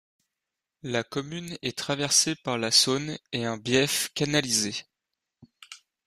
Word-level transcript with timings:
La 0.81 1.03
commune 1.03 1.59
est 1.61 1.77
traversée 1.77 2.33
par 2.33 2.57
la 2.57 2.71
Saône 2.71 3.19
et 3.33 3.45
un 3.45 3.57
bief 3.57 4.09
canalisé. 4.15 4.73